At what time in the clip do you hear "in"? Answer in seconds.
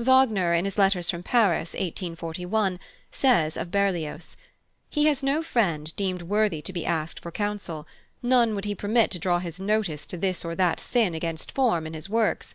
0.52-0.64, 11.86-11.94